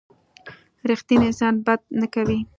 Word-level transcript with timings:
رښتینی 0.89 1.25
انسان 1.29 1.53
بد 1.65 1.81
نه 1.99 2.07
کوي. 2.13 2.39